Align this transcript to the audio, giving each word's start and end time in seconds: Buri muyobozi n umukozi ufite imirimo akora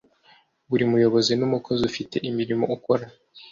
Buri 0.69 0.83
muyobozi 0.91 1.31
n 1.35 1.41
umukozi 1.47 1.81
ufite 1.89 2.15
imirimo 2.29 2.65
akora 2.75 3.05